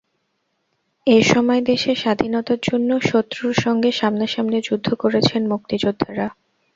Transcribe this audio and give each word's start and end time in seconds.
এ 1.07 1.19
সময় 1.31 1.61
দেশে 1.61 1.91
স্বাধীনতার 1.95 2.59
জন্য 2.63 2.89
শত্রুর 3.09 3.55
সঙ্গে 3.55 3.89
সামনাসামনি 3.91 4.59
যুদ্ধ 4.67 4.87
করেছেন 5.01 5.41
মুক্তিযোদ্ধারা। 5.51 6.27